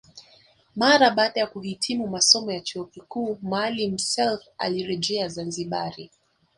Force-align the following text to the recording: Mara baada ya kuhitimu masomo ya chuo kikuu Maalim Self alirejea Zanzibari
Mara 0.75 1.09
baada 1.09 1.39
ya 1.39 1.47
kuhitimu 1.47 2.07
masomo 2.07 2.51
ya 2.51 2.61
chuo 2.61 2.85
kikuu 2.85 3.37
Maalim 3.41 3.97
Self 3.97 4.41
alirejea 4.57 5.27
Zanzibari 5.27 6.11